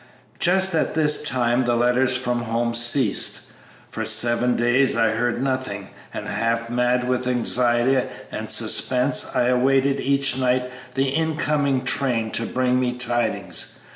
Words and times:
"Just 0.39 0.73
at 0.73 0.95
this 0.95 1.21
time 1.21 1.65
the 1.65 1.75
letters 1.75 2.17
from 2.17 2.41
home 2.41 2.73
ceased. 2.73 3.41
For 3.87 4.03
seven 4.03 4.55
days 4.55 4.95
I 4.95 5.09
heard 5.09 5.43
nothing, 5.43 5.91
and 6.11 6.27
half 6.27 6.71
mad 6.71 7.07
with 7.07 7.27
anxiety 7.27 8.01
and 8.31 8.49
suspense 8.49 9.35
I 9.35 9.49
awaited 9.49 9.99
each 9.99 10.39
night 10.39 10.71
the 10.95 11.09
incoming 11.09 11.85
train 11.85 12.31
to 12.31 12.47
bring 12.47 12.79
me 12.79 12.93
tidings. 12.93 13.77